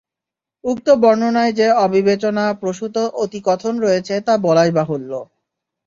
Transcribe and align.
উক্ত 0.63 0.87
বর্ণনায় 1.03 1.53
যে 1.53 1.67
অবিবেচনা 1.85 2.45
প্রসূত 2.53 2.95
অতিকথন 3.15 3.73
রয়েছে 3.79 4.15
তা 4.21 4.33
বলাই 4.37 4.71
বাহুল্য। 4.71 5.11